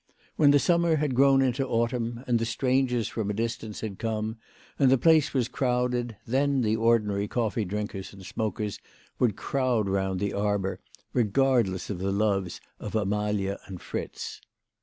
When 0.35 0.49
the 0.49 0.57
summer 0.57 0.95
had 0.95 1.13
grown 1.13 1.43
into 1.43 1.67
autumn, 1.67 2.23
and 2.25 2.39
the 2.39 2.45
strangers 2.47 3.07
from 3.07 3.29
a 3.29 3.35
distance 3.35 3.81
had 3.81 3.99
come, 3.99 4.37
and 4.79 4.89
the 4.89 4.97
place 4.97 5.31
was 5.31 5.47
crowded, 5.47 6.17
then 6.25 6.61
the 6.63 6.75
ordinary 6.75 7.27
coffee 7.27 7.65
drinkers 7.65 8.11
and 8.11 8.25
smokers 8.25 8.79
would 9.19 9.35
crowd 9.35 9.87
round 9.87 10.19
the 10.19 10.33
arbour, 10.33 10.79
regardless 11.13 11.91
of 11.91 11.99
the 11.99 12.11
loves 12.11 12.59
of 12.79 12.95
Amalia 12.95 13.59
and 13.67 13.79
Fritz. 13.79 14.41